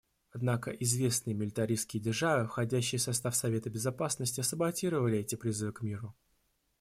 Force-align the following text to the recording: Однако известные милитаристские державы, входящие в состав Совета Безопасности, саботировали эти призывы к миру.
Однако 0.31 0.71
известные 0.71 1.35
милитаристские 1.35 2.01
державы, 2.01 2.47
входящие 2.47 2.97
в 2.97 3.03
состав 3.03 3.35
Совета 3.35 3.69
Безопасности, 3.69 4.41
саботировали 4.41 5.19
эти 5.19 5.35
призывы 5.35 5.71
к 5.73 5.81
миру. 5.83 6.15